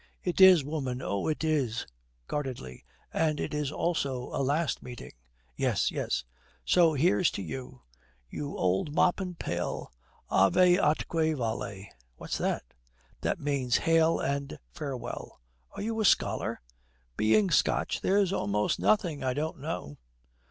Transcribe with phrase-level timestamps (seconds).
[0.23, 1.85] 'It is, woman, oh, it is,'
[2.25, 5.11] guardedly, 'and it's also a last meeting.'
[5.55, 6.23] 'Yes, yes.'
[6.65, 7.83] 'So here's to you
[8.27, 9.91] you old mop and pail.
[10.27, 11.85] Ave atque vale.'
[12.15, 12.63] 'What's that?'
[13.21, 15.39] 'That means Hail and Farewell.'
[15.75, 16.61] 'Are you a scholar?'
[17.15, 19.97] 'Being Scotch, there's almost nothing I don't know.'